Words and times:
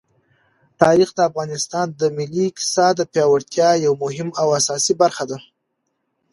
تاریخ 0.81 1.09
د 1.15 1.19
افغانستان 1.29 1.87
د 1.99 2.01
ملي 2.17 2.43
اقتصاد 2.49 2.93
د 2.97 3.01
پیاوړتیا 3.11 3.69
یوه 3.85 3.97
مهمه 4.03 4.33
او 4.41 4.47
اساسي 4.59 4.93
برخه 5.01 5.23
ده. 5.31 5.37